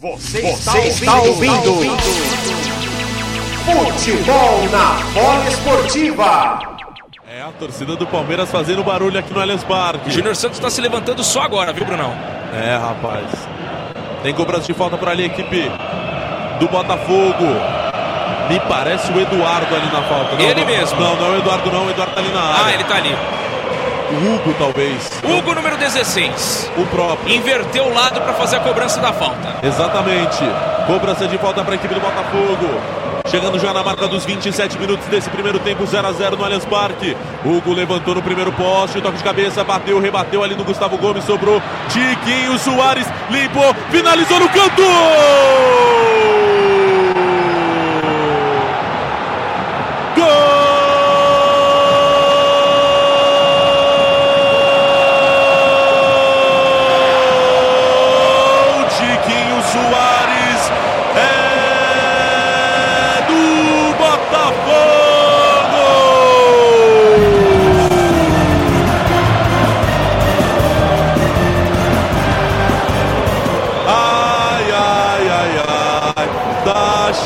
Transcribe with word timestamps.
Você, 0.00 0.40
Você 0.42 0.78
está, 0.78 1.16
ouvindo, 1.16 1.56
está 1.56 1.70
ouvindo. 1.70 1.96
Futebol 3.64 4.68
na 4.70 4.92
bola 5.12 5.48
esportiva. 5.48 6.60
É 7.28 7.42
a 7.42 7.50
torcida 7.58 7.96
do 7.96 8.06
Palmeiras 8.06 8.48
fazendo 8.48 8.84
barulho 8.84 9.18
aqui 9.18 9.34
no 9.34 9.40
Allianz 9.40 9.64
Parque. 9.64 10.08
Júnior 10.08 10.36
Santos 10.36 10.58
está 10.58 10.70
se 10.70 10.80
levantando 10.80 11.24
só 11.24 11.42
agora, 11.42 11.72
viu, 11.72 11.84
Brunão? 11.84 12.14
É, 12.54 12.76
rapaz. 12.76 13.26
Tem 14.22 14.32
cobrança 14.32 14.68
de 14.68 14.74
falta 14.74 14.96
para 14.96 15.10
ali 15.10 15.24
a 15.24 15.26
equipe 15.26 15.68
do 16.60 16.68
Botafogo. 16.68 17.44
Me 18.48 18.60
parece 18.68 19.10
o 19.10 19.20
Eduardo 19.20 19.74
ali 19.74 19.86
na 19.86 20.02
falta. 20.04 20.36
Não, 20.36 20.40
ele 20.40 20.60
não, 20.60 20.66
mesmo. 20.68 21.00
Não, 21.00 21.16
não 21.16 21.26
é 21.26 21.30
o 21.30 21.38
Eduardo 21.38 21.72
não, 21.72 21.86
o 21.86 21.90
Eduardo 21.90 22.14
tá 22.14 22.20
ali 22.20 22.30
na 22.30 22.40
área. 22.40 22.66
Ah, 22.66 22.72
ele 22.72 22.84
tá 22.84 22.94
ali. 22.94 23.16
O 24.10 24.34
Hugo, 24.34 24.54
talvez. 24.58 25.10
Hugo, 25.22 25.54
número 25.54 25.76
16. 25.76 26.70
O 26.78 26.86
próprio. 26.86 27.34
Inverteu 27.34 27.84
o 27.84 27.94
lado 27.94 28.20
para 28.20 28.32
fazer 28.34 28.56
a 28.56 28.60
cobrança 28.60 29.00
da 29.00 29.12
falta. 29.12 29.56
Exatamente. 29.62 30.44
Cobrança 30.86 31.26
de 31.26 31.36
falta 31.36 31.62
para 31.62 31.72
a 31.72 31.76
equipe 31.76 31.92
do 31.94 32.00
Botafogo. 32.00 32.80
Chegando 33.26 33.58
já 33.58 33.74
na 33.74 33.82
marca 33.82 34.08
dos 34.08 34.24
27 34.24 34.78
minutos 34.78 35.06
desse 35.08 35.28
primeiro 35.28 35.58
tempo, 35.58 35.84
0 35.84 36.06
a 36.06 36.12
0 36.12 36.36
no 36.36 36.44
Allianz 36.44 36.64
Parque. 36.64 37.14
Hugo 37.44 37.74
levantou 37.74 38.14
no 38.14 38.22
primeiro 38.22 38.50
poste, 38.52 39.02
toque 39.02 39.18
de 39.18 39.24
cabeça, 39.24 39.62
bateu, 39.62 40.00
rebateu 40.00 40.42
ali 40.42 40.54
no 40.54 40.64
Gustavo 40.64 40.96
Gomes, 40.96 41.24
sobrou. 41.24 41.60
Tiquinho 41.90 42.58
Soares 42.58 43.06
limpou, 43.30 43.74
finalizou 43.90 44.40
no 44.40 44.48
canto! 44.48 45.77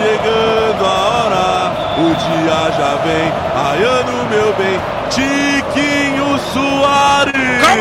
Chegando 0.00 0.84
a 0.84 0.88
hora, 0.88 1.72
o 1.98 2.08
dia 2.14 2.60
já 2.72 2.96
vem, 3.04 3.28
raiando 3.54 4.12
meu 4.30 4.54
bem, 4.54 4.80
Tiquinho 5.10 6.38
Soares. 6.38 7.79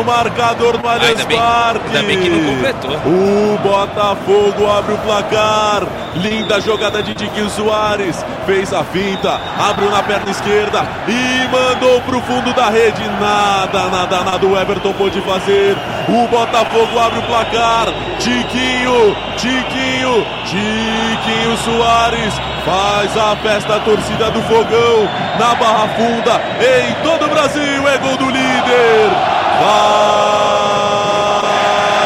O 0.00 0.04
marcador 0.04 0.78
no 0.80 0.88
Allianz 0.88 1.24
Parque. 1.24 1.86
Ainda 1.86 2.02
bem 2.02 2.20
que 2.20 2.28
não 2.28 2.54
completou. 2.54 2.90
O 3.06 3.58
Botafogo 3.58 4.70
abre 4.70 4.94
o 4.94 4.98
placar. 4.98 5.82
Linda 6.16 6.60
jogada 6.60 7.02
de 7.02 7.14
Tiquinho 7.14 7.48
Soares. 7.50 8.24
Fez 8.46 8.72
a 8.72 8.82
finta, 8.84 9.40
abriu 9.58 9.90
na 9.90 10.02
perna 10.02 10.30
esquerda 10.30 10.86
e 11.06 11.48
mandou 11.48 12.00
pro 12.02 12.20
fundo 12.22 12.52
da 12.54 12.70
rede. 12.70 13.02
Nada, 13.20 13.88
nada, 13.88 14.24
nada 14.24 14.46
o 14.46 14.58
Everton 14.58 14.92
pôde 14.94 15.20
fazer. 15.22 15.76
O 16.08 16.26
Botafogo 16.28 16.98
abre 16.98 17.18
o 17.18 17.22
placar. 17.22 17.86
Tiquinho, 18.18 19.16
Tiquinho, 19.36 20.26
Tiquinho 20.44 21.56
Soares 21.64 22.34
faz 22.64 23.16
a 23.16 23.36
festa 23.36 23.76
a 23.76 23.80
torcida 23.80 24.30
do 24.30 24.42
Fogão 24.42 25.08
na 25.38 25.54
Barra 25.54 25.88
Funda. 25.88 26.40
Em 26.60 26.92
todo 27.02 27.26
o 27.26 27.28
Brasil 27.28 27.88
é 27.88 27.98
gol 27.98 28.16
do 28.16 28.26
líder. 28.26 29.38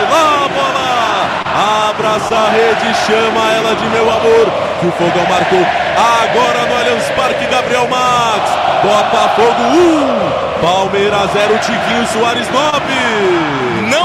Vai 0.09 0.21
lá, 0.23 0.49
bola! 0.49 1.82
Abraça 1.95 2.35
a 2.35 2.48
rede, 2.48 2.95
chama 3.07 3.53
ela 3.53 3.77
de 3.77 3.87
meu 3.91 4.11
amor. 4.11 4.51
Que 4.81 4.87
o 4.87 4.93
Fogão 4.93 5.27
marcou 5.29 5.61
agora 6.23 6.67
no 6.67 6.75
Allianz 6.79 7.05
Parque, 7.11 7.47
Gabriel 7.47 7.87
Max. 7.87 8.50
Botafogo 8.83 9.62
1, 9.62 10.66
Palmeiras 10.66 11.31
0, 11.33 11.59
Tiquinho 11.59 12.06
Soares 12.06 12.49
9. 12.49 13.91
Não 13.91 14.02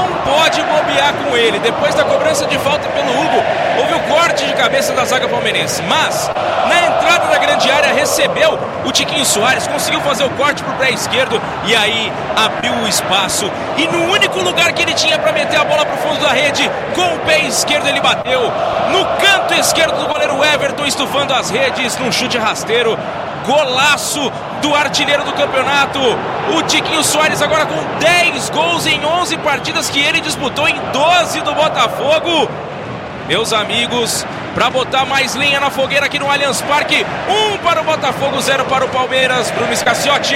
bobear 1.08 1.14
com 1.14 1.36
ele. 1.36 1.58
Depois 1.58 1.94
da 1.94 2.04
cobrança 2.04 2.46
de 2.46 2.58
falta 2.58 2.88
pelo 2.88 3.10
Hugo, 3.10 3.42
houve 3.78 3.94
o 3.94 4.00
corte 4.00 4.46
de 4.46 4.52
cabeça 4.54 4.92
da 4.92 5.04
zaga 5.04 5.28
palmeirense. 5.28 5.82
Mas, 5.82 6.30
na 6.68 6.86
entrada 6.86 7.26
da 7.26 7.38
grande 7.38 7.70
área, 7.70 7.92
recebeu 7.92 8.58
o 8.84 8.92
Tiquinho 8.92 9.24
Soares, 9.24 9.66
conseguiu 9.66 10.00
fazer 10.00 10.24
o 10.24 10.30
corte 10.30 10.62
pro 10.62 10.74
pé 10.74 10.90
esquerdo 10.90 11.40
e 11.66 11.74
aí 11.74 12.12
abriu 12.36 12.72
o 12.72 12.88
espaço. 12.88 13.50
E 13.76 13.86
no 13.86 14.12
único 14.12 14.40
lugar 14.40 14.72
que 14.72 14.82
ele 14.82 14.94
tinha 14.94 15.18
para 15.18 15.32
meter 15.32 15.58
a 15.58 15.64
bola 15.64 15.84
pro 15.84 15.96
fundo 15.98 16.20
da 16.20 16.30
rede, 16.30 16.70
com 16.94 17.14
o 17.14 17.18
pé 17.20 17.40
esquerdo 17.40 17.86
ele 17.88 18.00
bateu. 18.00 18.40
No 18.90 19.04
canto 19.16 19.54
esquerdo 19.54 19.98
do 19.98 20.06
goleiro 20.06 20.42
Everton, 20.44 20.86
estufando 20.86 21.34
as 21.34 21.50
redes 21.50 21.96
num 21.98 22.12
chute 22.12 22.38
rasteiro. 22.38 22.98
Golaço 23.44 24.32
do 24.60 24.74
artilheiro 24.74 25.24
do 25.24 25.32
campeonato. 25.32 25.98
O 26.56 26.62
Tiquinho 26.62 27.02
Soares 27.02 27.42
agora 27.42 27.66
com 27.66 27.76
10 27.98 28.50
gols 28.50 28.86
em 28.86 29.04
11 29.04 29.36
partidas 29.38 29.90
que 29.90 30.00
ele 30.00 30.20
disputou 30.20 30.68
em 30.68 30.78
12 30.92 31.40
do 31.42 31.54
Botafogo. 31.54 32.48
Meus 33.28 33.52
amigos, 33.52 34.24
para 34.54 34.70
botar 34.70 35.04
mais 35.04 35.34
lenha 35.34 35.60
na 35.60 35.70
fogueira 35.70 36.06
aqui 36.06 36.18
no 36.18 36.30
Allianz 36.30 36.62
Parque, 36.62 37.04
um 37.28 37.58
para 37.58 37.82
o 37.82 37.84
Botafogo, 37.84 38.40
zero 38.40 38.64
para 38.64 38.86
o 38.86 38.88
Palmeiras. 38.88 39.50
Bruno 39.50 39.76
Scaciotti. 39.76 40.34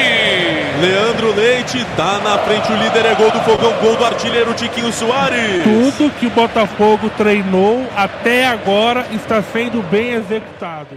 Leandro 0.78 1.34
Leite 1.34 1.84
tá 1.96 2.20
na 2.22 2.38
frente, 2.38 2.70
o 2.70 2.76
líder 2.76 3.06
é 3.06 3.14
gol 3.14 3.30
do 3.30 3.40
Fogão, 3.40 3.72
gol 3.80 3.96
do 3.96 4.04
artilheiro 4.04 4.52
Tiquinho 4.52 4.92
Soares. 4.92 5.64
Tudo 5.64 6.12
que 6.20 6.26
o 6.26 6.30
Botafogo 6.30 7.10
treinou 7.16 7.86
até 7.96 8.46
agora 8.46 9.06
está 9.10 9.42
sendo 9.42 9.82
bem 9.82 10.12
executado. 10.12 10.96